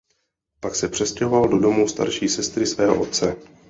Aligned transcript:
Pak 0.61 0.75
se 0.75 0.89
přestěhoval 0.89 1.47
do 1.47 1.59
domu 1.59 1.87
starší 1.87 2.29
sestry 2.29 2.67
svého 2.67 3.01
otce. 3.01 3.35